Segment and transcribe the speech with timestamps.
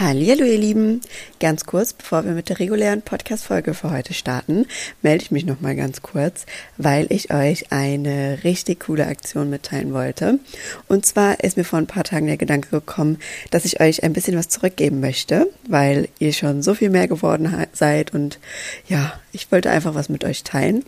[0.00, 1.00] Hallo ihr Lieben,
[1.40, 4.64] ganz kurz, bevor wir mit der regulären Podcast-Folge für heute starten,
[5.02, 9.92] melde ich mich noch mal ganz kurz, weil ich euch eine richtig coole Aktion mitteilen
[9.92, 10.38] wollte.
[10.86, 13.18] Und zwar ist mir vor ein paar Tagen der Gedanke gekommen,
[13.50, 17.66] dass ich euch ein bisschen was zurückgeben möchte, weil ihr schon so viel mehr geworden
[17.72, 18.14] seid.
[18.14, 18.38] Und
[18.86, 20.84] ja, ich wollte einfach was mit euch teilen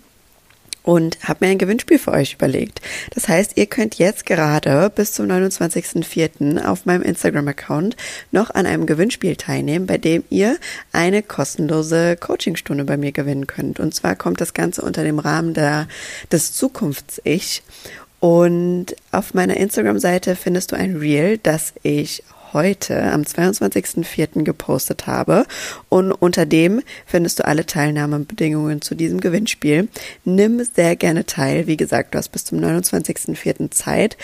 [0.83, 2.81] und habe mir ein Gewinnspiel für euch überlegt.
[3.15, 6.65] Das heißt, ihr könnt jetzt gerade bis zum 29.04.
[6.65, 7.97] auf meinem Instagram-Account
[8.31, 10.57] noch an einem Gewinnspiel teilnehmen, bei dem ihr
[10.93, 13.81] eine kostenlose Coachingstunde bei mir gewinnen könnt.
[13.81, 15.89] Und zwar kommt das Ganze unter dem Rahmen der,
[16.33, 17.63] des Zukunfts-Ich.
[18.21, 22.23] Und auf meiner Instagram-Seite findest du ein Reel, das ich
[22.53, 24.43] heute am 22.04.
[24.45, 25.47] gepostet habe.
[25.89, 29.89] Und unter dem findest du alle Teilnahmebedingungen zu diesem Gewinnspiel.
[30.25, 31.67] Nimm sehr gerne teil.
[31.67, 33.71] Wie gesagt, du hast bis zum 29.04.
[33.71, 34.17] Zeit.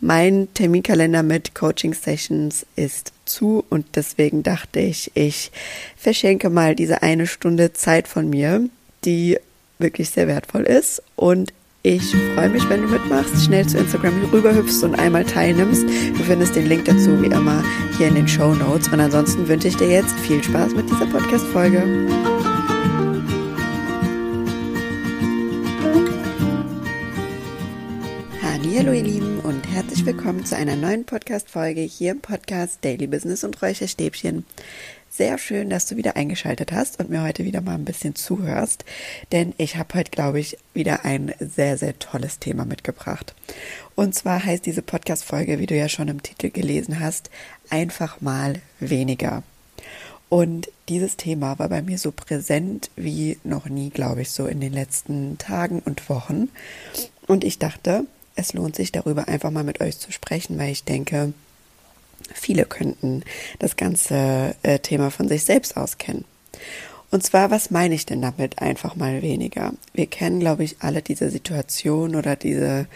[0.00, 5.52] Mein Terminkalender mit Coaching Sessions ist zu und deswegen dachte ich, ich
[5.96, 8.68] verschenke mal diese eine Stunde Zeit von mir,
[9.04, 9.38] die
[9.78, 14.84] wirklich sehr wertvoll ist und ich freue mich, wenn du mitmachst, schnell zu Instagram rüberhüpfst
[14.84, 15.82] und einmal teilnimmst.
[15.82, 17.64] Du findest den Link dazu wie immer
[17.98, 18.88] hier in den Show Notes.
[18.88, 21.82] Und ansonsten wünsche ich dir jetzt viel Spaß mit dieser Podcast-Folge.
[28.74, 33.44] Hallo ihr Lieben und herzlich willkommen zu einer neuen Podcast-Folge hier im Podcast Daily Business
[33.44, 34.44] und Räucherstäbchen.
[35.14, 38.86] Sehr schön, dass du wieder eingeschaltet hast und mir heute wieder mal ein bisschen zuhörst,
[39.30, 43.34] denn ich habe heute, glaube ich, wieder ein sehr, sehr tolles Thema mitgebracht.
[43.94, 47.28] Und zwar heißt diese Podcast-Folge, wie du ja schon im Titel gelesen hast,
[47.68, 49.42] einfach mal weniger.
[50.30, 54.62] Und dieses Thema war bei mir so präsent wie noch nie, glaube ich, so in
[54.62, 56.48] den letzten Tagen und Wochen.
[57.26, 60.84] Und ich dachte, es lohnt sich darüber einfach mal mit euch zu sprechen, weil ich
[60.84, 61.34] denke,
[62.32, 63.22] Viele könnten
[63.58, 66.24] das ganze äh, Thema von sich selbst auskennen.
[67.10, 69.74] Und zwar, was meine ich denn damit einfach mal weniger?
[69.92, 72.86] Wir kennen, glaube ich, alle diese Situation oder diese,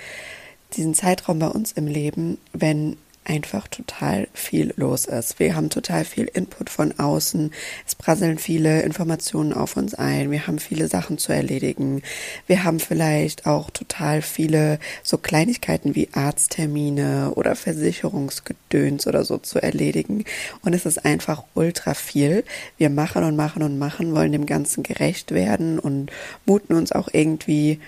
[0.73, 5.39] diesen Zeitraum bei uns im Leben, wenn einfach total viel los ist.
[5.39, 7.53] Wir haben total viel Input von außen.
[7.87, 10.31] Es prasseln viele Informationen auf uns ein.
[10.31, 12.03] Wir haben viele Sachen zu erledigen.
[12.47, 19.61] Wir haben vielleicht auch total viele so Kleinigkeiten wie Arzttermine oder Versicherungsgedöns oder so zu
[19.61, 20.25] erledigen.
[20.63, 22.45] Und es ist einfach ultra viel.
[22.79, 26.11] Wir machen und machen und machen, wollen dem Ganzen gerecht werden und
[26.45, 27.81] muten uns auch irgendwie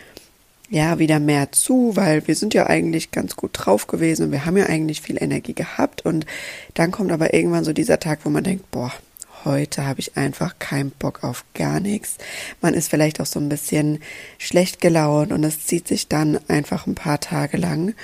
[0.71, 4.45] ja wieder mehr zu, weil wir sind ja eigentlich ganz gut drauf gewesen und wir
[4.45, 6.27] haben ja eigentlich viel Energie gehabt und
[6.75, 8.93] dann kommt aber irgendwann so dieser Tag, wo man denkt, boah,
[9.45, 12.19] heute habe ich einfach keinen Bock auf gar nichts.
[12.61, 14.01] Man ist vielleicht auch so ein bisschen
[14.37, 17.95] schlecht gelaunt und es zieht sich dann einfach ein paar Tage lang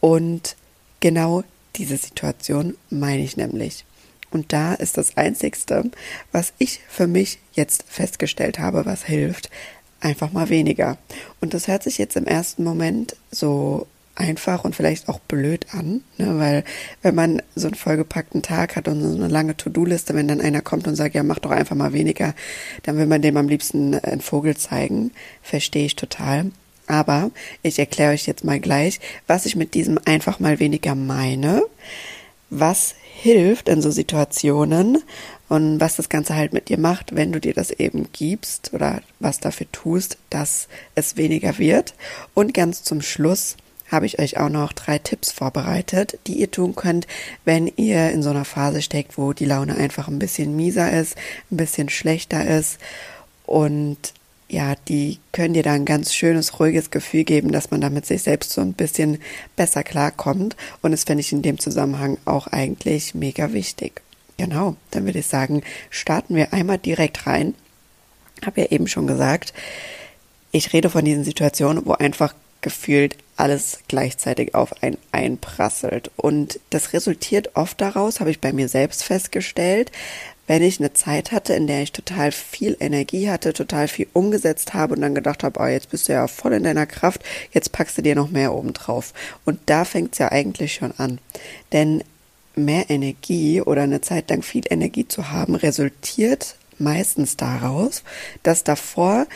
[0.00, 0.56] und
[1.00, 1.42] genau
[1.76, 3.84] diese Situation meine ich nämlich.
[4.30, 5.90] Und da ist das Einzigste,
[6.32, 9.50] was ich für mich jetzt festgestellt habe, was hilft,
[10.00, 10.98] einfach mal weniger.
[11.40, 13.86] Und das hört sich jetzt im ersten Moment so
[14.16, 16.38] einfach und vielleicht auch blöd an, ne?
[16.38, 16.64] weil
[17.02, 20.62] wenn man so einen vollgepackten Tag hat und so eine lange To-Do-Liste, wenn dann einer
[20.62, 22.34] kommt und sagt, ja, mach doch einfach mal weniger,
[22.84, 25.12] dann will man dem am liebsten einen Vogel zeigen,
[25.42, 26.50] verstehe ich total.
[26.86, 27.30] Aber
[27.62, 31.62] ich erkläre euch jetzt mal gleich, was ich mit diesem einfach mal weniger meine,
[32.48, 35.02] was hilft in so Situationen
[35.48, 39.00] und was das Ganze halt mit dir macht, wenn du dir das eben gibst oder
[39.20, 41.94] was dafür tust, dass es weniger wird.
[42.34, 43.56] Und ganz zum Schluss
[43.90, 47.06] habe ich euch auch noch drei Tipps vorbereitet, die ihr tun könnt,
[47.44, 51.16] wenn ihr in so einer Phase steckt, wo die Laune einfach ein bisschen mieser ist,
[51.50, 52.78] ein bisschen schlechter ist
[53.46, 54.12] und
[54.48, 58.22] ja, die können dir da ein ganz schönes, ruhiges Gefühl geben, dass man damit sich
[58.22, 59.18] selbst so ein bisschen
[59.56, 60.56] besser klarkommt.
[60.82, 64.02] Und das finde ich in dem Zusammenhang auch eigentlich mega wichtig.
[64.36, 67.54] Genau, dann würde ich sagen, starten wir einmal direkt rein.
[68.44, 69.52] Habe ja eben schon gesagt,
[70.52, 76.10] ich rede von diesen Situationen, wo einfach gefühlt alles gleichzeitig auf einen einprasselt.
[76.16, 79.90] Und das resultiert oft daraus, habe ich bei mir selbst festgestellt,
[80.46, 84.74] wenn ich eine Zeit hatte, in der ich total viel Energie hatte, total viel umgesetzt
[84.74, 87.22] habe und dann gedacht habe, oh, jetzt bist du ja voll in deiner Kraft,
[87.52, 89.12] jetzt packst du dir noch mehr oben drauf.
[89.44, 91.18] Und da fängt es ja eigentlich schon an.
[91.72, 92.02] Denn
[92.54, 98.02] mehr Energie oder eine Zeit lang viel Energie zu haben, resultiert meistens daraus,
[98.42, 99.26] dass davor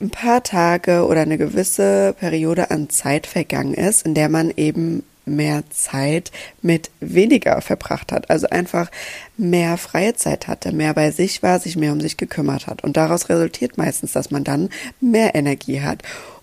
[0.00, 5.04] ein paar Tage oder eine gewisse Periode an Zeit vergangen ist, in der man eben
[5.26, 6.30] mehr Zeit
[6.62, 8.90] mit weniger verbracht hat, also einfach
[9.36, 12.84] mehr freie Zeit hatte, mehr bei sich war, sich mehr um sich gekümmert hat.
[12.84, 14.70] Und daraus resultiert meistens, dass man dann
[15.00, 16.02] mehr Energie hat.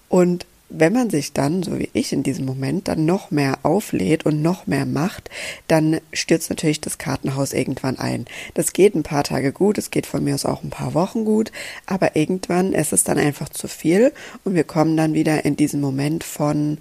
[0.10, 0.46] Und
[0.76, 4.42] wenn man sich dann, so wie ich in diesem Moment, dann noch mehr auflädt und
[4.42, 5.30] noch mehr macht,
[5.68, 8.26] dann stürzt natürlich das Kartenhaus irgendwann ein.
[8.56, 11.26] Das geht ein paar Tage gut, es geht von mir aus auch ein paar Wochen
[11.26, 11.52] gut,
[11.86, 14.12] aber irgendwann ist es dann einfach zu viel
[14.44, 16.80] und wir kommen dann wieder in diesen Moment von,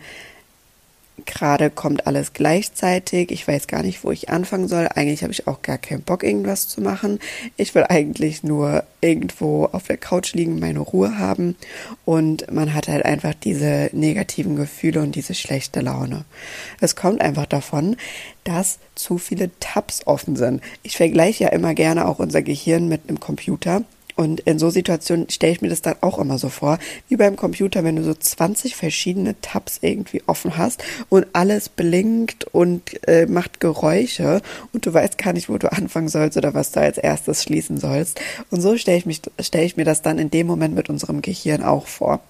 [1.26, 3.30] gerade kommt alles gleichzeitig.
[3.30, 4.88] Ich weiß gar nicht, wo ich anfangen soll.
[4.94, 7.18] Eigentlich habe ich auch gar keinen Bock, irgendwas zu machen.
[7.56, 11.56] Ich will eigentlich nur irgendwo auf der Couch liegen, meine Ruhe haben.
[12.04, 16.24] Und man hat halt einfach diese negativen Gefühle und diese schlechte Laune.
[16.80, 17.96] Es kommt einfach davon,
[18.44, 20.62] dass zu viele Tabs offen sind.
[20.82, 23.82] Ich vergleiche ja immer gerne auch unser Gehirn mit einem Computer.
[24.16, 26.78] Und in so Situationen stelle ich mir das dann auch immer so vor,
[27.08, 32.44] wie beim Computer, wenn du so 20 verschiedene Tabs irgendwie offen hast und alles blinkt
[32.52, 34.42] und äh, macht Geräusche
[34.72, 37.78] und du weißt gar nicht, wo du anfangen sollst oder was du als erstes schließen
[37.78, 38.20] sollst.
[38.50, 41.22] Und so stelle ich, mich, stelle ich mir das dann in dem Moment mit unserem
[41.22, 42.20] Gehirn auch vor.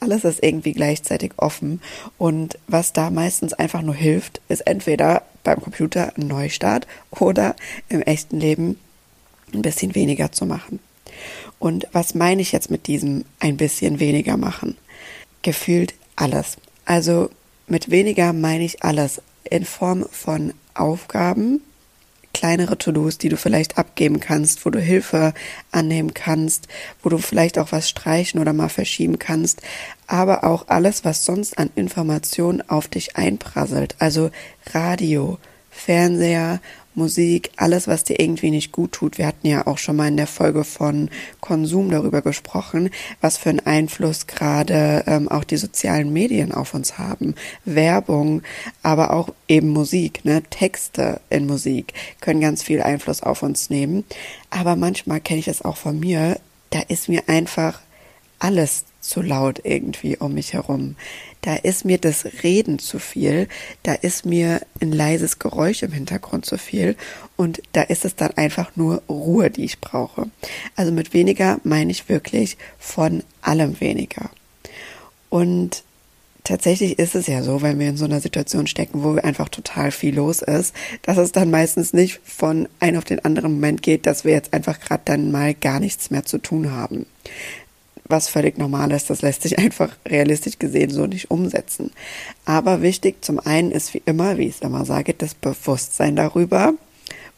[0.00, 1.80] Alles ist irgendwie gleichzeitig offen
[2.18, 7.54] und was da meistens einfach nur hilft, ist entweder beim Computer ein Neustart oder
[7.88, 8.78] im echten Leben
[9.52, 10.80] ein bisschen weniger zu machen.
[11.58, 14.76] Und was meine ich jetzt mit diesem ein bisschen weniger machen?
[15.42, 16.56] Gefühlt alles.
[16.84, 17.30] Also
[17.66, 21.62] mit weniger meine ich alles in Form von Aufgaben,
[22.32, 25.32] kleinere To-Dos, die du vielleicht abgeben kannst, wo du Hilfe
[25.70, 26.68] annehmen kannst,
[27.02, 29.62] wo du vielleicht auch was streichen oder mal verschieben kannst,
[30.06, 34.30] aber auch alles, was sonst an Informationen auf dich einprasselt, also
[34.72, 35.38] Radio,
[35.70, 36.60] Fernseher
[36.94, 39.18] Musik, alles, was dir irgendwie nicht gut tut.
[39.18, 41.10] Wir hatten ja auch schon mal in der Folge von
[41.40, 46.98] Konsum darüber gesprochen, was für einen Einfluss gerade ähm, auch die sozialen Medien auf uns
[46.98, 47.34] haben.
[47.64, 48.42] Werbung,
[48.82, 50.42] aber auch eben Musik, ne?
[50.50, 54.04] Texte in Musik können ganz viel Einfluss auf uns nehmen.
[54.50, 56.38] Aber manchmal kenne ich es auch von mir,
[56.70, 57.80] da ist mir einfach
[58.44, 60.96] alles zu laut irgendwie um mich herum.
[61.40, 63.48] Da ist mir das Reden zu viel,
[63.82, 66.94] da ist mir ein leises Geräusch im Hintergrund zu viel
[67.36, 70.26] und da ist es dann einfach nur Ruhe, die ich brauche.
[70.76, 74.28] Also mit weniger meine ich wirklich von allem weniger.
[75.30, 75.84] Und
[76.44, 79.90] tatsächlich ist es ja so, wenn wir in so einer Situation stecken, wo einfach total
[79.90, 84.04] viel los ist, dass es dann meistens nicht von einem auf den anderen Moment geht,
[84.04, 87.06] dass wir jetzt einfach gerade dann mal gar nichts mehr zu tun haben
[88.04, 89.10] was völlig normal ist.
[89.10, 91.90] Das lässt sich einfach realistisch gesehen so nicht umsetzen.
[92.44, 96.74] Aber wichtig zum einen ist wie immer, wie ich es immer sage, das Bewusstsein darüber.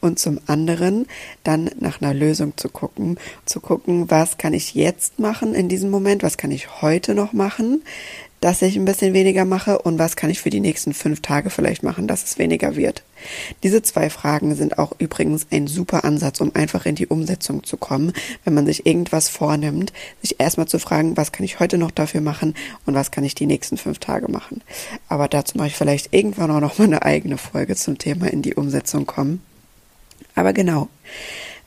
[0.01, 1.07] Und zum anderen
[1.43, 5.91] dann nach einer Lösung zu gucken, zu gucken, was kann ich jetzt machen in diesem
[5.91, 7.83] Moment, was kann ich heute noch machen,
[8.41, 11.51] dass ich ein bisschen weniger mache und was kann ich für die nächsten fünf Tage
[11.51, 13.03] vielleicht machen, dass es weniger wird.
[13.63, 17.77] Diese zwei Fragen sind auch übrigens ein super Ansatz, um einfach in die Umsetzung zu
[17.77, 18.13] kommen,
[18.45, 22.21] wenn man sich irgendwas vornimmt, sich erstmal zu fragen, was kann ich heute noch dafür
[22.21, 22.55] machen
[22.85, 24.63] und was kann ich die nächsten fünf Tage machen.
[25.09, 28.43] Aber dazu mache ich vielleicht irgendwann auch noch mal eine eigene Folge zum Thema in
[28.43, 29.43] die Umsetzung kommen.
[30.37, 30.89] Aber genau.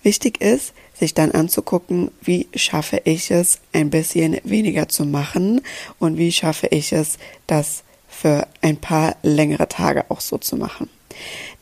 [0.02, 5.62] Wichtig ist, sich dann anzugucken, wie schaffe ich es, ein bisschen weniger zu machen
[5.98, 7.18] und wie schaffe ich es,
[7.48, 10.90] das für ein paar längere Tage auch so zu machen.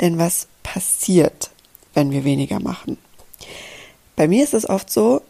[0.01, 1.49] Denn was passiert,
[1.93, 2.97] wenn wir weniger machen?
[4.15, 5.21] Bei mir ist es oft so,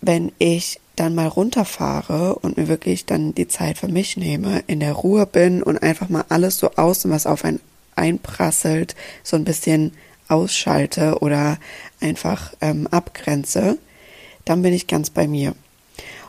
[0.00, 4.80] wenn ich dann mal runterfahre und mir wirklich dann die Zeit für mich nehme, in
[4.80, 7.60] der Ruhe bin und einfach mal alles so aus, was auf einen
[7.96, 9.92] einprasselt, so ein bisschen
[10.28, 11.58] ausschalte oder
[12.00, 13.78] einfach ähm, abgrenze,
[14.44, 15.54] dann bin ich ganz bei mir.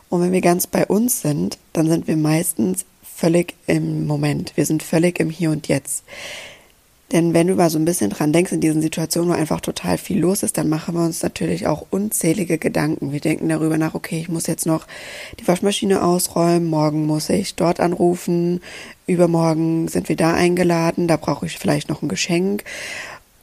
[0.09, 4.53] Und wenn wir ganz bei uns sind, dann sind wir meistens völlig im Moment.
[4.55, 6.03] Wir sind völlig im Hier und Jetzt.
[7.13, 9.97] Denn wenn du mal so ein bisschen dran denkst, in diesen Situationen, wo einfach total
[9.97, 13.13] viel los ist, dann machen wir uns natürlich auch unzählige Gedanken.
[13.13, 14.87] Wir denken darüber nach, okay, ich muss jetzt noch
[15.39, 18.59] die Waschmaschine ausräumen, morgen muss ich dort anrufen,
[19.07, 22.65] übermorgen sind wir da eingeladen, da brauche ich vielleicht noch ein Geschenk.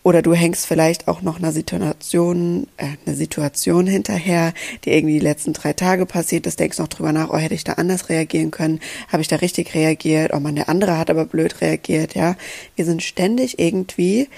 [0.05, 4.53] Oder du hängst vielleicht auch noch einer Situation, äh, eine Situation hinterher,
[4.85, 7.65] die irgendwie die letzten drei Tage passiert ist, denkst noch drüber nach, oh, hätte ich
[7.65, 8.81] da anders reagieren können?
[9.09, 10.33] Habe ich da richtig reagiert?
[10.35, 12.37] Oh man, der andere hat aber blöd reagiert, ja.
[12.77, 14.29] Wir sind ständig irgendwie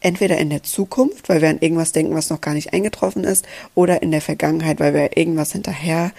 [0.00, 3.46] entweder in der Zukunft, weil wir an irgendwas denken, was noch gar nicht eingetroffen ist,
[3.74, 6.12] oder in der Vergangenheit, weil wir irgendwas hinterher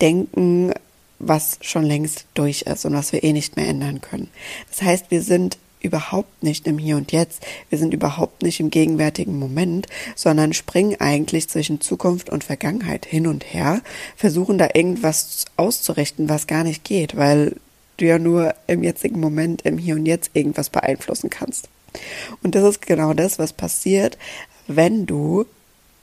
[0.00, 0.72] denken,
[1.18, 4.28] was schon längst durch ist und was wir eh nicht mehr ändern können.
[4.70, 7.42] Das heißt, wir sind überhaupt nicht im Hier und Jetzt.
[7.68, 13.26] Wir sind überhaupt nicht im gegenwärtigen Moment, sondern springen eigentlich zwischen Zukunft und Vergangenheit hin
[13.26, 13.82] und her,
[14.16, 17.56] versuchen da irgendwas auszurichten, was gar nicht geht, weil
[17.96, 21.68] du ja nur im jetzigen Moment, im Hier und Jetzt irgendwas beeinflussen kannst.
[22.42, 24.18] Und das ist genau das, was passiert,
[24.66, 25.46] wenn du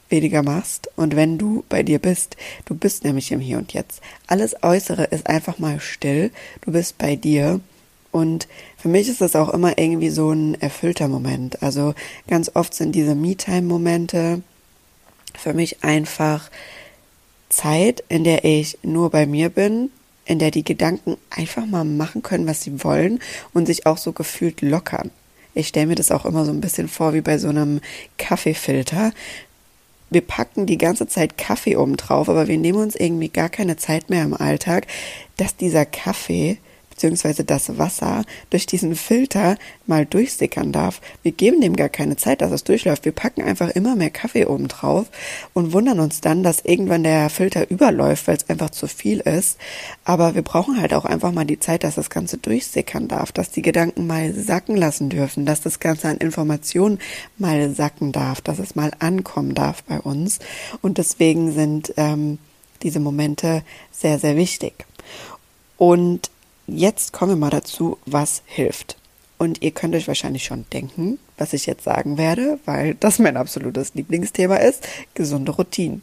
[0.10, 4.02] weniger machst und wenn du bei dir bist, du bist nämlich im Hier und Jetzt.
[4.28, 7.60] Alles Äußere ist einfach mal still, du bist bei dir
[8.16, 11.62] und für mich ist das auch immer irgendwie so ein erfüllter Moment.
[11.62, 11.94] Also
[12.30, 14.42] ganz oft sind diese Me-Time-Momente
[15.38, 16.50] für mich einfach
[17.50, 19.92] Zeit, in der ich nur bei mir bin,
[20.24, 23.20] in der die Gedanken einfach mal machen können, was sie wollen
[23.54, 25.12] und sich auch so gefühlt lockern.
[25.54, 27.82] Ich stelle mir das auch immer so ein bisschen vor wie bei so einem
[28.18, 29.12] Kaffeefilter
[30.10, 33.76] wir packen die ganze Zeit Kaffee oben drauf, aber wir nehmen uns irgendwie gar keine
[33.76, 34.88] Zeit mehr im Alltag,
[35.36, 36.60] dass dieser Kaffee
[36.96, 41.02] beziehungsweise das Wasser durch diesen Filter mal durchsickern darf.
[41.24, 43.04] Wir geben dem gar keine Zeit, dass es durchläuft.
[43.04, 45.08] Wir packen einfach immer mehr Kaffee oben drauf
[45.54, 49.58] und wundern uns dann, dass irgendwann der Filter überläuft, weil es einfach zu viel ist.
[50.06, 53.52] Aber wir brauchen halt auch einfach mal die Zeit, dass das Ganze durchsickern darf, dass
[53.52, 57.00] die Gedanken mal sacken lassen dürfen, dass das Ganze an Informationen
[57.38, 60.40] mal sacken darf, dass es mal ankommen darf bei uns.
[60.82, 62.40] Und deswegen sind ähm,
[62.84, 64.86] diese Momente sehr, sehr wichtig.
[65.78, 66.30] Und
[66.68, 68.98] Jetzt kommen wir mal dazu, was hilft.
[69.38, 73.38] Und ihr könnt euch wahrscheinlich schon denken, was ich jetzt sagen werde, weil das mein
[73.38, 76.02] absolutes Lieblingsthema ist, gesunde Routinen.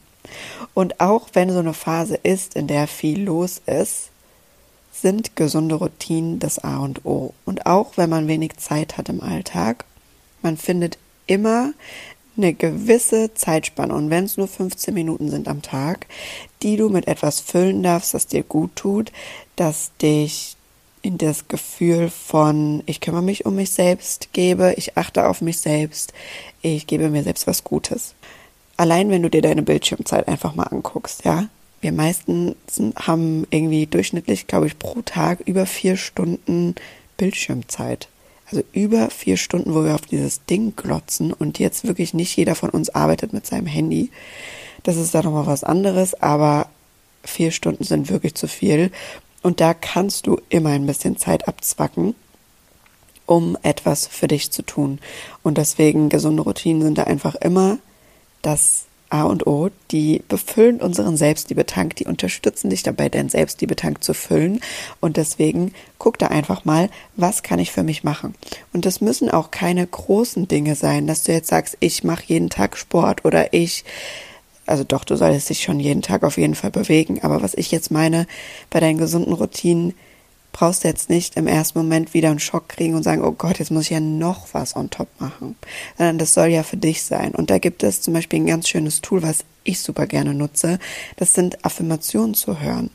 [0.75, 4.11] Und auch wenn so eine Phase ist, in der viel los ist,
[4.93, 7.35] sind gesunde Routinen das A und O.
[7.45, 9.85] Und auch wenn man wenig Zeit hat im Alltag,
[10.43, 11.73] man findet immer
[12.37, 16.07] eine gewisse Zeitspanne und wenn es nur 15 Minuten sind am Tag,
[16.63, 19.13] die du mit etwas füllen darfst, das dir gut tut,
[19.63, 20.57] das dich
[21.03, 25.59] in das Gefühl von ich kümmere mich um mich selbst gebe, ich achte auf mich
[25.59, 26.13] selbst,
[26.63, 28.15] ich gebe mir selbst was Gutes.
[28.77, 31.47] Allein wenn du dir deine Bildschirmzeit einfach mal anguckst, ja.
[31.81, 32.55] Wir meisten
[32.97, 36.77] haben irgendwie durchschnittlich, glaube ich, pro Tag über vier Stunden
[37.17, 38.09] Bildschirmzeit.
[38.47, 42.55] Also über vier Stunden, wo wir auf dieses Ding glotzen und jetzt wirklich nicht jeder
[42.55, 44.11] von uns arbeitet mit seinem Handy.
[44.83, 46.69] Das ist da nochmal was anderes, aber
[47.25, 48.91] vier Stunden sind wirklich zu viel.
[49.43, 52.15] Und da kannst du immer ein bisschen Zeit abzwacken,
[53.27, 54.99] um etwas für dich zu tun.
[55.43, 57.79] Und deswegen gesunde Routinen sind da einfach immer
[58.43, 64.15] das A und O, die befüllen unseren Selbstliebetank, die unterstützen dich dabei, deinen Selbstliebetank zu
[64.15, 64.61] füllen.
[65.01, 68.35] Und deswegen guck da einfach mal, was kann ich für mich machen.
[68.73, 72.49] Und das müssen auch keine großen Dinge sein, dass du jetzt sagst, ich mache jeden
[72.49, 73.85] Tag Sport oder ich
[74.73, 77.21] also doch, du solltest dich schon jeden Tag auf jeden Fall bewegen.
[77.23, 78.27] Aber was ich jetzt meine,
[78.71, 79.93] bei deinen gesunden Routinen,
[80.53, 83.59] brauchst du jetzt nicht im ersten Moment wieder einen Schock kriegen und sagen, oh Gott,
[83.59, 85.57] jetzt muss ich ja noch was on top machen.
[85.99, 87.35] Sondern das soll ja für dich sein.
[87.35, 90.79] Und da gibt es zum Beispiel ein ganz schönes Tool, was ich super gerne nutze.
[91.17, 92.89] Das sind Affirmationen zu hören.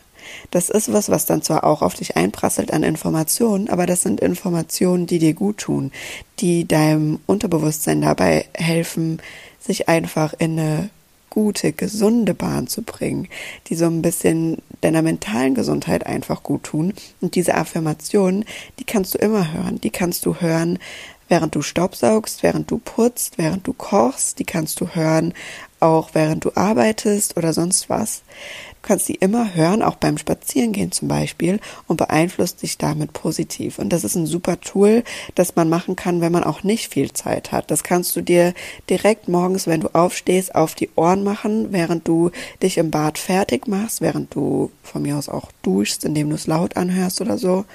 [0.49, 4.19] Das ist was, was dann zwar auch auf dich einprasselt an Informationen, aber das sind
[4.19, 5.91] Informationen, die dir gut tun,
[6.39, 9.21] die deinem Unterbewusstsein dabei helfen,
[9.59, 10.89] sich einfach in eine
[11.37, 13.27] gute, gesunde Bahn zu bringen,
[13.67, 16.95] die so ein bisschen deiner mentalen Gesundheit einfach gut tun.
[17.21, 18.43] Und diese Affirmationen,
[18.79, 19.79] die kannst du immer hören.
[19.79, 20.79] Die kannst du hören,
[21.27, 24.39] während du Staubsaugst, während du putzt, während du kochst.
[24.39, 25.35] Die kannst du hören,
[25.79, 28.23] auch während du arbeitest oder sonst was.
[28.87, 33.79] Kannst sie immer hören, auch beim Spazierengehen zum Beispiel, und beeinflusst dich damit positiv.
[33.79, 35.03] Und das ist ein super Tool,
[35.35, 37.69] das man machen kann, wenn man auch nicht viel Zeit hat.
[37.69, 38.53] Das kannst du dir
[38.89, 42.31] direkt morgens, wenn du aufstehst, auf die Ohren machen, während du
[42.63, 46.47] dich im Bad fertig machst, während du von mir aus auch duschst, indem du es
[46.47, 47.65] laut anhörst oder so.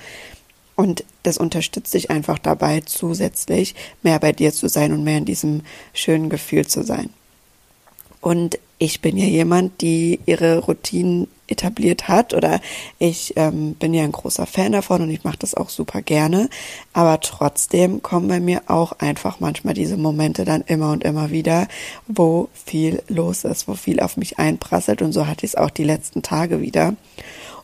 [0.77, 5.27] Und das unterstützt dich einfach dabei, zusätzlich mehr bei dir zu sein und mehr in
[5.27, 5.61] diesem
[5.93, 7.11] schönen Gefühl zu sein.
[8.23, 12.61] Und ich bin ja jemand, die ihre Routinen etabliert hat oder
[12.99, 16.51] ich ähm, bin ja ein großer Fan davon und ich mache das auch super gerne.
[16.93, 21.69] Aber trotzdem kommen bei mir auch einfach manchmal diese Momente dann immer und immer wieder,
[22.09, 25.71] wo viel los ist, wo viel auf mich einprasselt und so hatte ich es auch
[25.71, 26.97] die letzten Tage wieder.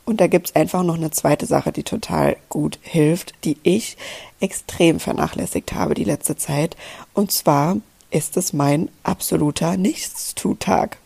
[0.04, 3.96] Und da gibt es einfach noch eine zweite Sache, die total gut hilft, die ich
[4.38, 6.76] extrem vernachlässigt habe die letzte Zeit.
[7.12, 7.78] Und zwar
[8.10, 10.98] ist es mein absoluter Nichtstutag.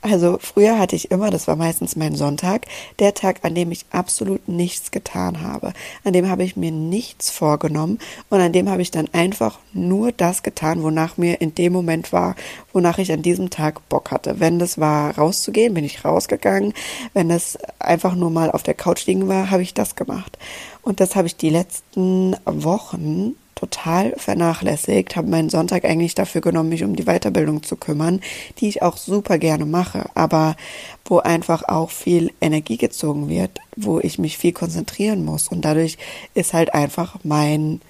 [0.00, 2.66] Also früher hatte ich immer, das war meistens mein Sonntag,
[2.98, 5.72] der Tag, an dem ich absolut nichts getan habe.
[6.04, 10.12] An dem habe ich mir nichts vorgenommen und an dem habe ich dann einfach nur
[10.12, 12.36] das getan, wonach mir in dem Moment war,
[12.72, 14.40] wonach ich an diesem Tag Bock hatte.
[14.40, 16.74] Wenn das war rauszugehen, bin ich rausgegangen.
[17.14, 20.36] Wenn es einfach nur mal auf der Couch liegen war, habe ich das gemacht.
[20.82, 26.68] Und das habe ich die letzten Wochen total vernachlässigt, habe meinen Sonntag eigentlich dafür genommen,
[26.68, 28.20] mich um die Weiterbildung zu kümmern,
[28.58, 30.56] die ich auch super gerne mache, aber
[31.04, 35.96] wo einfach auch viel Energie gezogen wird, wo ich mich viel konzentrieren muss und dadurch
[36.34, 37.80] ist halt einfach mein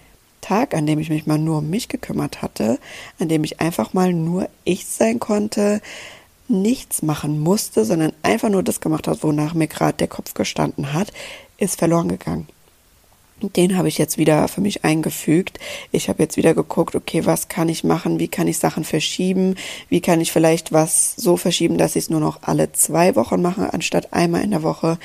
[0.40, 2.78] Tag, an dem ich mich mal nur um mich gekümmert hatte,
[3.19, 5.81] an dem ich einfach mal nur ich sein konnte,
[6.47, 10.93] nichts machen musste, sondern einfach nur das gemacht hat, wonach mir gerade der Kopf gestanden
[10.93, 11.12] hat,
[11.57, 12.47] ist verloren gegangen.
[13.41, 15.59] Den habe ich jetzt wieder für mich eingefügt.
[15.91, 18.19] Ich habe jetzt wieder geguckt, okay, was kann ich machen?
[18.19, 19.57] Wie kann ich Sachen verschieben?
[19.88, 23.43] Wie kann ich vielleicht was so verschieben, dass ich es nur noch alle zwei Wochen
[23.43, 24.99] mache, anstatt einmal in der Woche,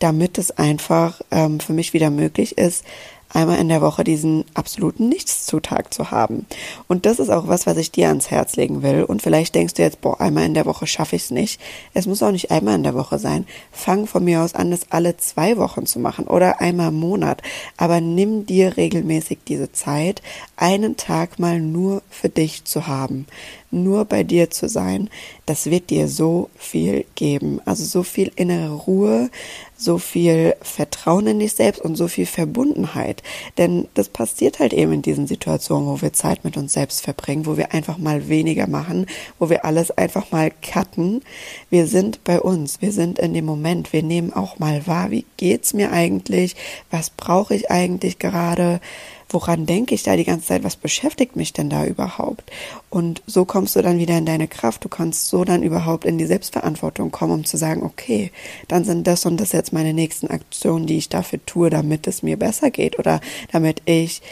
[0.00, 2.84] damit es einfach ähm, für mich wieder möglich ist,
[3.28, 6.46] einmal in der Woche diesen absoluten Nichtszutag zu haben.
[6.88, 9.04] Und das ist auch was, was ich dir ans Herz legen will.
[9.04, 11.60] Und vielleicht denkst du jetzt, boah, einmal in der Woche schaffe ich es nicht.
[11.94, 13.46] Es muss auch nicht einmal in der Woche sein.
[13.72, 17.42] Fang von mir aus an, das alle zwei Wochen zu machen oder einmal im Monat.
[17.76, 20.22] Aber nimm dir regelmäßig diese Zeit,
[20.56, 23.26] einen Tag mal nur für dich zu haben
[23.70, 25.10] nur bei dir zu sein,
[25.44, 27.60] das wird dir so viel geben.
[27.64, 29.30] Also so viel innere Ruhe,
[29.76, 33.22] so viel Vertrauen in dich selbst und so viel Verbundenheit.
[33.58, 37.46] Denn das passiert halt eben in diesen Situationen, wo wir Zeit mit uns selbst verbringen,
[37.46, 39.06] wo wir einfach mal weniger machen,
[39.38, 41.22] wo wir alles einfach mal cutten.
[41.70, 45.26] Wir sind bei uns, wir sind in dem Moment, wir nehmen auch mal wahr, wie
[45.36, 46.56] geht's mir eigentlich,
[46.90, 48.80] was brauche ich eigentlich gerade,
[49.28, 52.50] woran denke ich da die ganze Zeit, was beschäftigt mich denn da überhaupt?
[52.90, 56.18] Und so kommst du dann wieder in deine Kraft, du kannst so dann überhaupt in
[56.18, 58.30] die Selbstverantwortung kommen, um zu sagen, okay,
[58.68, 62.22] dann sind das und das jetzt meine nächsten Aktionen, die ich dafür tue, damit es
[62.22, 64.22] mir besser geht oder damit ich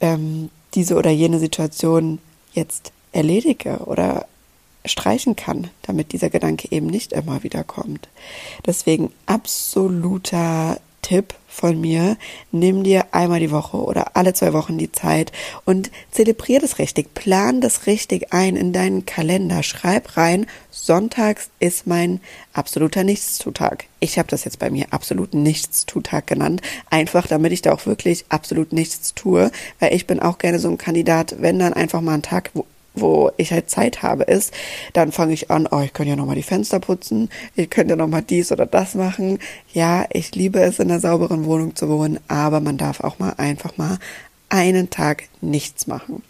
[0.00, 2.18] ähm, diese oder jene Situation
[2.52, 4.26] jetzt erledige oder
[4.84, 8.08] streichen kann, damit dieser Gedanke eben nicht immer wieder kommt.
[8.66, 12.18] Deswegen absoluter Tipp von mir,
[12.52, 15.32] nimm dir einmal die Woche oder alle zwei Wochen die Zeit
[15.64, 21.86] und zelebrier das richtig, plan das richtig ein in deinen Kalender, schreib rein, sonntags ist
[21.86, 22.20] mein
[22.52, 23.86] absoluter Nichtstutag.
[24.00, 26.60] Ich habe das jetzt bei mir absolut Nichtstutag genannt,
[26.90, 29.50] einfach damit ich da auch wirklich absolut nichts tue,
[29.80, 32.66] weil ich bin auch gerne so ein Kandidat, wenn dann einfach mal ein Tag, wo
[32.94, 34.52] wo ich halt Zeit habe, ist,
[34.92, 37.96] dann fange ich an, oh, ich könnte ja nochmal die Fenster putzen, ich könnte ja
[37.96, 39.38] nochmal dies oder das machen.
[39.72, 43.34] Ja, ich liebe es, in einer sauberen Wohnung zu wohnen, aber man darf auch mal
[43.36, 43.98] einfach mal
[44.48, 46.22] einen Tag nichts machen.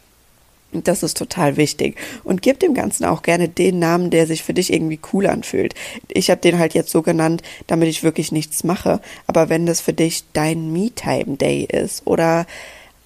[0.73, 1.97] Das ist total wichtig.
[2.25, 5.75] Und gib dem Ganzen auch gerne den Namen, der sich für dich irgendwie cool anfühlt.
[6.09, 9.01] Ich habe den halt jetzt so genannt, damit ich wirklich nichts mache.
[9.27, 12.47] Aber wenn das für dich dein Me-Time-Day ist oder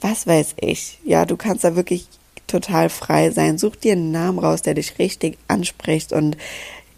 [0.00, 2.08] was weiß ich, ja, du kannst da wirklich
[2.52, 3.58] total frei sein.
[3.58, 6.36] Such dir einen Namen raus, der dich richtig anspricht und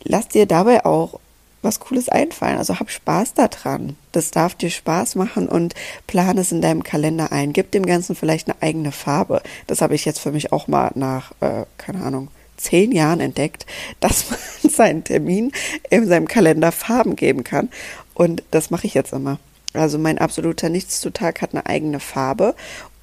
[0.03, 1.21] lass dir dabei auch
[1.63, 2.59] was Cooles einfallen.
[2.59, 3.97] Also hab Spaß daran.
[4.13, 5.75] Das darf dir Spaß machen und
[6.07, 7.53] plan es in deinem Kalender ein.
[7.53, 9.43] Gib dem Ganzen vielleicht eine eigene Farbe.
[9.67, 13.67] Das habe ich jetzt für mich auch mal nach, äh, keine Ahnung, zehn Jahren entdeckt,
[14.01, 14.39] dass man
[14.71, 15.53] seinen Termin
[15.91, 17.71] in seinem Kalender Farben geben kann.
[18.13, 19.39] Und das mache ich jetzt immer.
[19.73, 22.55] Also mein absoluter Nichtstutag hat eine eigene Farbe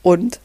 [0.03, 0.39] und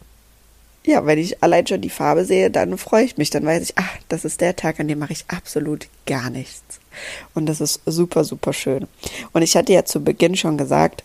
[0.87, 3.31] ja, wenn ich allein schon die Farbe sehe, dann freue ich mich.
[3.31, 6.62] Dann weiß ich, ach, das ist der Tag, an dem mache ich absolut gar nichts.
[7.35, 8.87] Und das ist super, super schön.
[9.33, 11.03] Und ich hatte ja zu Beginn schon gesagt,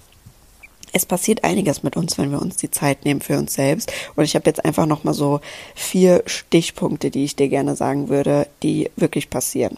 [0.94, 3.92] es passiert einiges mit uns, wenn wir uns die Zeit nehmen für uns selbst.
[4.16, 5.42] Und ich habe jetzt einfach nochmal so
[5.74, 9.78] vier Stichpunkte, die ich dir gerne sagen würde, die wirklich passieren.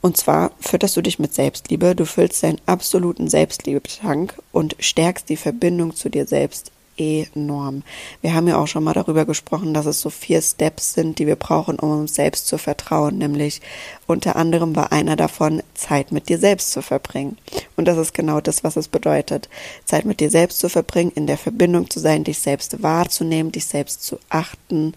[0.00, 5.36] Und zwar fütterst du dich mit Selbstliebe, du füllst deinen absoluten Selbstliebetank und stärkst die
[5.36, 7.82] Verbindung zu dir selbst enorm.
[8.20, 11.26] Wir haben ja auch schon mal darüber gesprochen, dass es so vier Steps sind, die
[11.26, 13.18] wir brauchen, um uns selbst zu vertrauen.
[13.18, 13.60] Nämlich
[14.06, 17.38] unter anderem war einer davon, Zeit mit dir selbst zu verbringen.
[17.76, 19.48] Und das ist genau das, was es bedeutet.
[19.84, 23.66] Zeit mit dir selbst zu verbringen, in der Verbindung zu sein, dich selbst wahrzunehmen, dich
[23.66, 24.94] selbst zu achten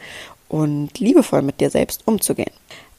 [0.50, 2.52] und liebevoll mit dir selbst umzugehen.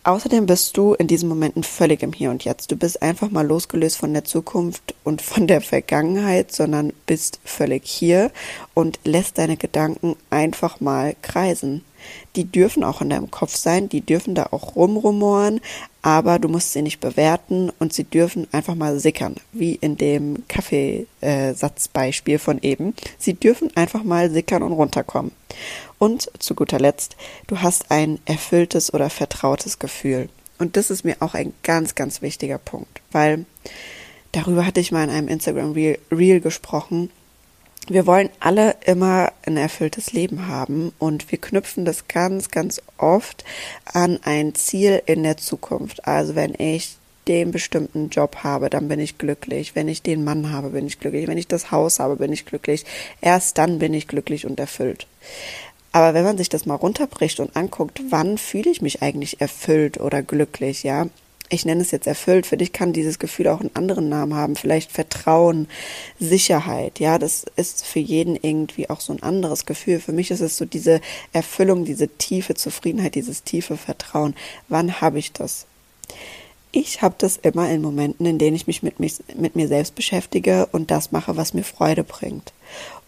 [0.04, 2.72] Außerdem bist du in diesen Momenten völlig im Hier und Jetzt.
[2.72, 7.84] Du bist einfach mal losgelöst von der Zukunft und von der Vergangenheit, sondern bist völlig
[7.84, 8.32] hier
[8.74, 11.84] und lässt deine Gedanken einfach mal kreisen.
[12.34, 15.60] Die dürfen auch in deinem Kopf sein, die dürfen da auch rumrumoren,
[16.02, 20.42] aber du musst sie nicht bewerten und sie dürfen einfach mal sickern, wie in dem
[20.48, 22.94] Kaffeesatzbeispiel von eben.
[23.18, 25.30] Sie dürfen einfach mal sickern und runterkommen.
[26.02, 27.14] Und zu guter Letzt,
[27.46, 30.30] du hast ein erfülltes oder vertrautes Gefühl.
[30.58, 33.44] Und das ist mir auch ein ganz, ganz wichtiger Punkt, weil
[34.32, 37.10] darüber hatte ich mal in einem Instagram Reel, Reel gesprochen.
[37.86, 43.44] Wir wollen alle immer ein erfülltes Leben haben und wir knüpfen das ganz, ganz oft
[43.84, 46.08] an ein Ziel in der Zukunft.
[46.08, 46.96] Also wenn ich
[47.28, 49.76] den bestimmten Job habe, dann bin ich glücklich.
[49.76, 51.28] Wenn ich den Mann habe, bin ich glücklich.
[51.28, 52.84] Wenn ich das Haus habe, bin ich glücklich.
[53.20, 55.06] Erst dann bin ich glücklich und erfüllt.
[55.92, 60.00] Aber wenn man sich das mal runterbricht und anguckt, wann fühle ich mich eigentlich erfüllt
[60.00, 61.06] oder glücklich, ja?
[61.52, 64.56] ich nenne es jetzt erfüllt, für dich kann dieses Gefühl auch einen anderen Namen haben,
[64.56, 65.68] vielleicht Vertrauen,
[66.18, 70.00] Sicherheit, ja, das ist für jeden irgendwie auch so ein anderes Gefühl.
[70.00, 71.00] Für mich ist es so diese
[71.32, 74.34] Erfüllung, diese tiefe Zufriedenheit, dieses tiefe Vertrauen.
[74.68, 75.66] Wann habe ich das?
[76.70, 79.94] Ich habe das immer in Momenten, in denen ich mich mit, mich mit mir selbst
[79.94, 82.54] beschäftige und das mache, was mir Freude bringt.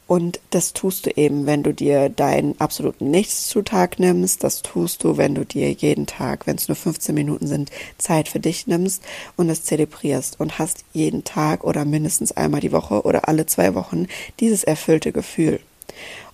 [0.07, 4.45] Und das tust du eben, wenn du dir deinen absoluten Nichtszutag nimmst.
[4.45, 8.29] Das tust du, wenn du dir jeden Tag, wenn es nur 15 Minuten sind, Zeit
[8.29, 9.03] für dich nimmst
[9.37, 13.75] und es zelebrierst und hast jeden Tag oder mindestens einmal die Woche oder alle zwei
[13.75, 14.07] Wochen
[14.41, 15.61] dieses erfüllte Gefühl.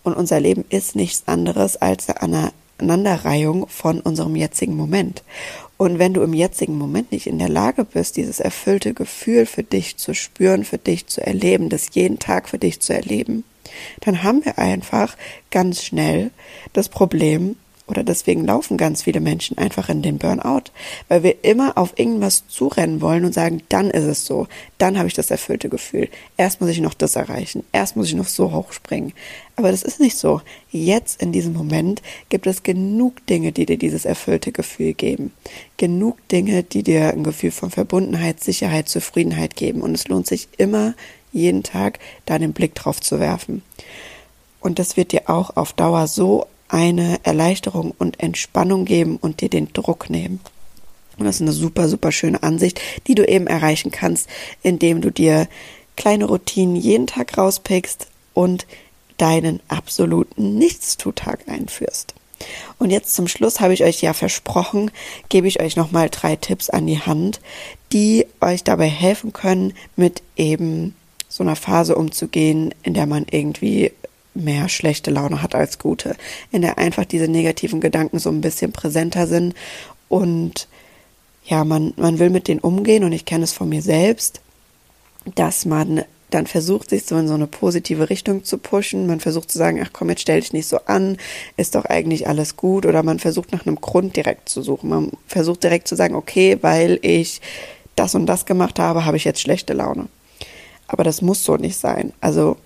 [0.02, 5.22] Und unser Leben ist nichts anderes als eine Aneinanderreihung von unserem jetzigen Moment.
[5.76, 9.62] Und wenn du im jetzigen Moment nicht in der Lage bist, dieses erfüllte Gefühl für
[9.62, 13.44] dich zu spüren, für dich zu erleben, das jeden Tag für dich zu erleben,
[14.00, 15.16] dann haben wir einfach
[15.50, 16.30] ganz schnell
[16.72, 17.56] das Problem,
[17.90, 20.70] oder deswegen laufen ganz viele Menschen einfach in den Burnout,
[21.08, 24.46] weil wir immer auf irgendwas zurennen wollen und sagen, dann ist es so,
[24.78, 26.08] dann habe ich das erfüllte Gefühl.
[26.36, 29.12] Erst muss ich noch das erreichen, erst muss ich noch so hoch springen.
[29.56, 30.40] Aber das ist nicht so.
[30.70, 35.32] Jetzt in diesem Moment gibt es genug Dinge, die dir dieses erfüllte Gefühl geben.
[35.76, 39.82] Genug Dinge, die dir ein Gefühl von Verbundenheit, Sicherheit, Zufriedenheit geben.
[39.82, 40.94] Und es lohnt sich immer,
[41.32, 43.62] jeden Tag da den Blick drauf zu werfen.
[44.60, 49.48] Und das wird dir auch auf Dauer so eine Erleichterung und Entspannung geben und dir
[49.48, 50.40] den Druck nehmen.
[51.18, 54.28] Und das ist eine super, super schöne Ansicht, die du eben erreichen kannst,
[54.62, 55.48] indem du dir
[55.96, 58.66] kleine Routinen jeden Tag rauspickst und
[59.18, 62.14] deinen absoluten Nichtstutag einführst.
[62.78, 64.90] Und jetzt zum Schluss habe ich euch ja versprochen,
[65.28, 67.40] gebe ich euch nochmal drei Tipps an die Hand,
[67.92, 70.94] die euch dabei helfen können, mit eben
[71.30, 73.92] so einer Phase umzugehen, in der man irgendwie
[74.34, 76.16] mehr schlechte Laune hat als gute,
[76.52, 79.54] in der einfach diese negativen Gedanken so ein bisschen präsenter sind
[80.08, 80.68] und
[81.44, 84.40] ja, man, man will mit denen umgehen und ich kenne es von mir selbst,
[85.34, 89.06] dass man dann versucht, sich so in so eine positive Richtung zu pushen.
[89.06, 91.16] Man versucht zu sagen, ach komm, jetzt stell dich nicht so an,
[91.56, 92.86] ist doch eigentlich alles gut.
[92.86, 94.90] Oder man versucht nach einem Grund direkt zu suchen.
[94.90, 97.40] Man versucht direkt zu sagen, okay, weil ich
[97.96, 100.06] das und das gemacht habe, habe ich jetzt schlechte Laune.
[100.90, 102.12] Aber das muss so nicht sein.
[102.20, 102.57] Also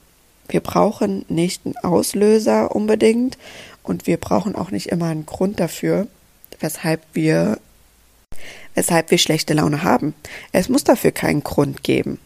[0.48, 3.36] wir brauchen nicht einen Auslöser unbedingt
[3.82, 6.06] und wir brauchen auch nicht immer einen Grund dafür,
[6.58, 7.58] weshalb wir
[8.74, 10.14] weshalb wir schlechte Laune haben.
[10.52, 12.18] Es muss dafür keinen Grund geben.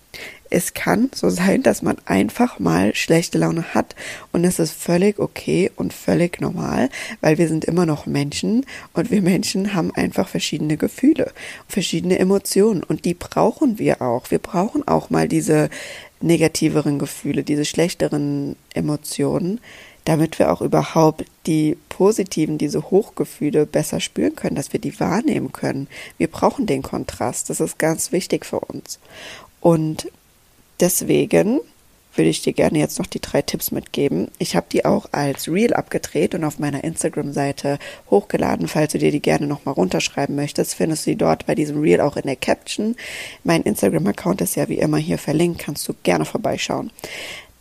[0.51, 3.95] Es kann so sein, dass man einfach mal schlechte Laune hat
[4.33, 6.89] und es ist völlig okay und völlig normal,
[7.21, 11.33] weil wir sind immer noch Menschen und wir Menschen haben einfach verschiedene Gefühle,
[11.69, 14.31] verschiedene Emotionen und die brauchen wir auch.
[14.31, 15.69] Wir brauchen auch mal diese
[16.21, 19.61] negativeren Gefühle, diese schlechteren Emotionen,
[20.05, 25.53] damit wir auch überhaupt die positiven, diese Hochgefühle besser spüren können, dass wir die wahrnehmen
[25.53, 25.89] können.
[26.17, 28.99] Wir brauchen den Kontrast, das ist ganz wichtig für uns.
[29.61, 30.11] Und
[30.81, 31.61] Deswegen
[32.19, 34.29] würde ich dir gerne jetzt noch die drei Tipps mitgeben.
[34.39, 37.79] Ich habe die auch als Reel abgedreht und auf meiner Instagram-Seite
[38.11, 38.67] hochgeladen.
[38.69, 42.01] Falls du dir die gerne nochmal runterschreiben möchtest, findest du die dort bei diesem Reel
[42.01, 42.97] auch in der Caption.
[43.45, 46.91] Mein Instagram-Account ist ja wie immer hier verlinkt, kannst du gerne vorbeischauen.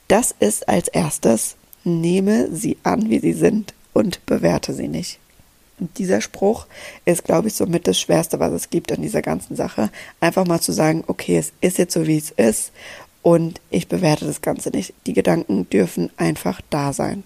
[0.07, 5.19] Das ist als erstes, nehme sie an, wie sie sind und bewerte sie nicht.
[5.79, 6.65] Und dieser Spruch
[7.05, 9.91] ist, glaube ich, somit das Schwerste, was es gibt an dieser ganzen Sache.
[10.19, 12.71] Einfach mal zu sagen, okay, es ist jetzt so, wie es ist
[13.21, 14.93] und ich bewerte das Ganze nicht.
[15.05, 17.23] Die Gedanken dürfen einfach da sein.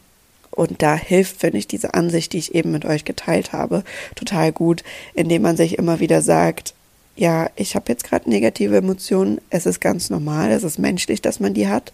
[0.49, 3.83] Und da hilft, finde ich, diese Ansicht, die ich eben mit euch geteilt habe,
[4.15, 6.73] total gut, indem man sich immer wieder sagt,
[7.15, 11.39] ja, ich habe jetzt gerade negative Emotionen, es ist ganz normal, es ist menschlich, dass
[11.39, 11.93] man die hat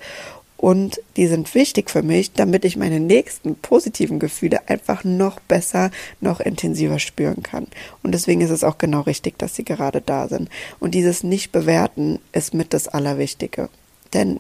[0.58, 5.92] und die sind wichtig für mich, damit ich meine nächsten positiven Gefühle einfach noch besser,
[6.20, 7.68] noch intensiver spüren kann.
[8.02, 10.50] Und deswegen ist es auch genau richtig, dass sie gerade da sind.
[10.80, 13.70] Und dieses Nicht-Bewerten ist mit das Allerwichtige.
[14.14, 14.40] Denn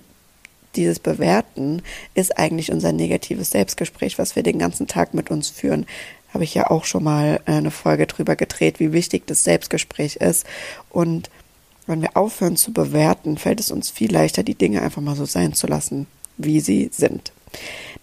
[0.76, 1.82] dieses Bewerten
[2.14, 5.86] ist eigentlich unser negatives Selbstgespräch, was wir den ganzen Tag mit uns führen.
[6.34, 10.18] Habe ich ja auch schon mal äh, eine Folge drüber gedreht, wie wichtig das Selbstgespräch
[10.18, 10.46] ist.
[10.90, 11.30] Und
[11.88, 15.26] wenn wir aufhören zu bewerten, fällt es uns viel leichter, die Dinge einfach mal so
[15.26, 16.06] sein zu lassen,
[16.38, 17.32] wie sie sind.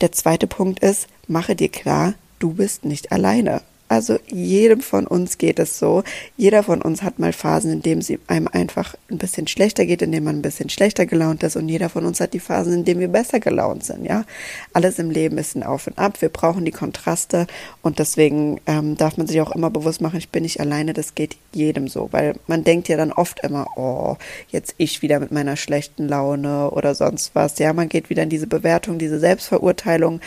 [0.01, 3.63] Der zweite Punkt ist, mache dir klar, du bist nicht alleine.
[3.87, 6.03] Also jedem von uns geht es so.
[6.37, 10.01] Jeder von uns hat mal Phasen, in denen es einem einfach ein bisschen schlechter geht,
[10.01, 11.57] in denen man ein bisschen schlechter gelaunt ist.
[11.57, 14.07] Und jeder von uns hat die Phasen, in denen wir besser gelaunt sind.
[14.07, 14.25] Ja,
[14.73, 16.23] alles im Leben ist ein Auf und Ab.
[16.23, 17.47] Wir brauchen die Kontraste
[17.83, 20.95] und deswegen ähm, darf man sich auch immer bewusst machen: Ich bin nicht alleine.
[20.95, 24.17] Das geht jedem so, weil man denkt ja dann oft immer: Oh,
[24.49, 27.59] jetzt ich wieder mit meiner schlechten Laune oder sonst was.
[27.59, 30.21] Ja, man geht wieder in diese Bewertung, diese Selbstverurteilung.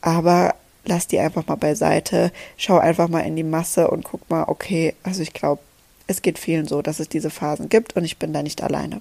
[0.00, 4.44] Aber lass die einfach mal beiseite, schau einfach mal in die Masse und guck mal,
[4.48, 5.60] okay, also ich glaube,
[6.06, 9.00] Es geht vielen so, dass es diese Phasen gibt und ich bin da nicht alleine.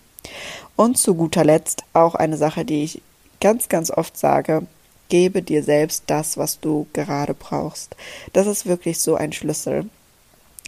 [0.76, 3.02] Und zu guter Letzt auch eine Sache, die ich
[3.42, 4.66] ganz, ganz oft sage,
[5.10, 7.96] gebe dir selbst das, was du gerade brauchst.
[8.32, 9.90] Das ist wirklich so ein Schlüssel.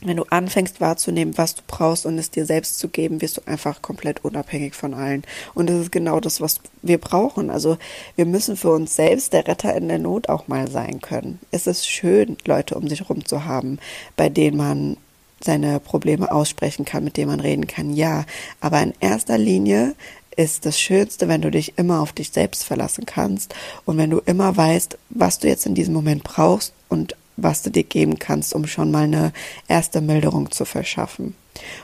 [0.03, 3.41] Wenn du anfängst wahrzunehmen, was du brauchst und es dir selbst zu geben, wirst du
[3.45, 5.23] einfach komplett unabhängig von allen.
[5.53, 7.49] Und das ist genau das, was wir brauchen.
[7.49, 7.77] Also
[8.17, 11.39] wir müssen für uns selbst der Retter in der Not auch mal sein können.
[11.51, 13.79] Es ist schön, Leute um sich herum zu haben,
[14.17, 14.97] bei denen man
[15.41, 17.93] seine Probleme aussprechen kann, mit denen man reden kann.
[17.93, 18.25] Ja,
[18.60, 19.95] aber in erster Linie
[20.36, 23.55] ist das Schönste, wenn du dich immer auf dich selbst verlassen kannst
[23.86, 27.69] und wenn du immer weißt, was du jetzt in diesem Moment brauchst und was du
[27.69, 29.34] dir geben kannst, um schon mal eine
[29.67, 31.36] erste Milderung zu verschaffen.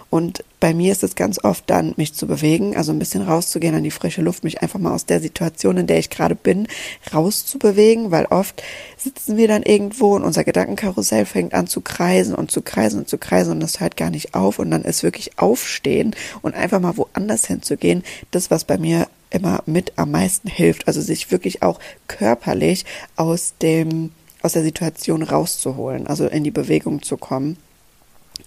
[0.09, 3.73] Und bei mir ist es ganz oft dann, mich zu bewegen, also ein bisschen rauszugehen
[3.75, 6.67] an die frische Luft, mich einfach mal aus der Situation, in der ich gerade bin,
[7.13, 8.61] rauszubewegen, weil oft
[8.97, 13.09] sitzen wir dann irgendwo und unser Gedankenkarussell fängt an zu kreisen und zu kreisen und
[13.09, 16.81] zu kreisen und das hört gar nicht auf und dann ist wirklich aufstehen und einfach
[16.81, 21.63] mal woanders hinzugehen, das, was bei mir immer mit am meisten hilft, also sich wirklich
[21.63, 22.85] auch körperlich
[23.15, 27.57] aus dem aus der Situation rauszuholen, also in die Bewegung zu kommen,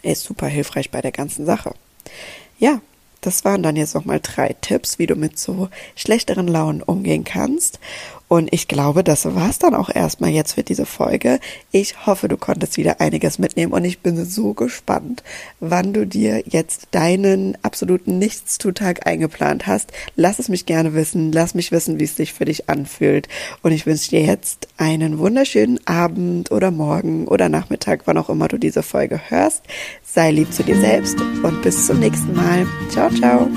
[0.02, 1.74] ist super hilfreich bei der ganzen Sache.
[2.59, 2.80] Ja,
[3.26, 7.78] das waren dann jetzt nochmal drei Tipps, wie du mit so schlechteren Launen umgehen kannst.
[8.26, 11.38] Und ich glaube, das war's dann auch erstmal jetzt für diese Folge.
[11.70, 15.22] Ich hoffe, du konntest wieder einiges mitnehmen und ich bin so gespannt,
[15.60, 19.92] wann du dir jetzt deinen absoluten Nichtstutag eingeplant hast.
[20.16, 21.32] Lass es mich gerne wissen.
[21.32, 23.28] Lass mich wissen, wie es sich für dich anfühlt.
[23.62, 28.48] Und ich wünsche dir jetzt einen wunderschönen Abend oder Morgen oder Nachmittag, wann auch immer
[28.48, 29.62] du diese Folge hörst.
[30.02, 32.66] Sei lieb zu dir selbst und bis zum nächsten Mal.
[32.90, 33.48] Ciao, chao.